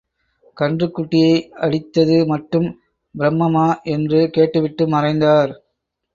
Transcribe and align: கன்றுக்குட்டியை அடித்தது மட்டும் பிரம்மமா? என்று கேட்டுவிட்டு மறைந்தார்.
கன்றுக்குட்டியை 0.57 1.35
அடித்தது 1.59 2.15
மட்டும் 2.25 2.67
பிரம்மமா? 3.15 3.67
என்று 3.87 4.29
கேட்டுவிட்டு 4.31 4.87
மறைந்தார். 4.87 5.53